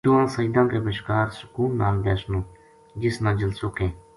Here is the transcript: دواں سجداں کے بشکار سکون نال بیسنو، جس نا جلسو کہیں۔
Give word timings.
دواں 0.05 0.25
سجداں 0.35 0.65
کے 0.71 0.79
بشکار 0.87 1.27
سکون 1.39 1.69
نال 1.81 1.95
بیسنو، 2.05 2.39
جس 3.01 3.15
نا 3.23 3.31
جلسو 3.39 3.67
کہیں۔ 3.75 3.93